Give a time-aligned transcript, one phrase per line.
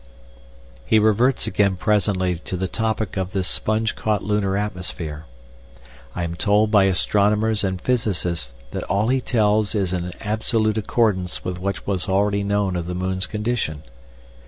[0.83, 5.25] He reverts again presently to the topic of this sponge caught lunar atmosphere.
[6.15, 11.45] I am told by astronomers and physicists that all he tells is in absolute accordance
[11.45, 13.83] with what was already known of the moon's condition.